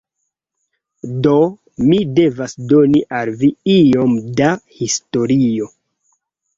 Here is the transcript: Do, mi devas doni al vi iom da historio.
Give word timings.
Do, 1.27 1.33
mi 1.91 2.01
devas 2.21 2.57
doni 2.73 3.05
al 3.21 3.35
vi 3.45 3.53
iom 3.77 4.19
da 4.43 4.53
historio. 4.83 5.75